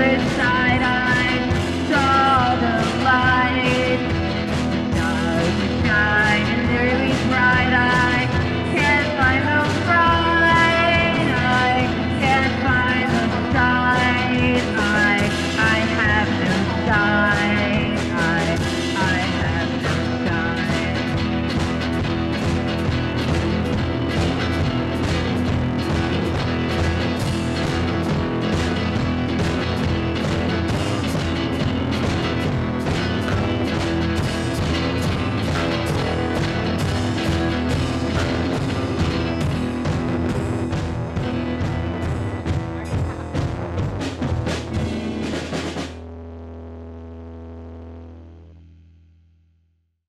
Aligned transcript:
this. 0.00 0.59